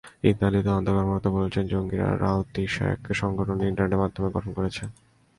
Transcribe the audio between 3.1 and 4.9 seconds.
সংগঠনটি ইন্টারনেটের মাধ্যমে গঠন করেছে।